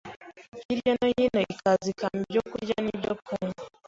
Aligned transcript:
hirya 0.65 0.91
no 0.99 1.07
hino 1.15 1.39
ikaza 1.53 1.87
ikampa 1.93 2.21
ibyo 2.25 2.41
kurya 2.49 2.77
n’ibyo 2.85 3.13
kunywa 3.25 3.63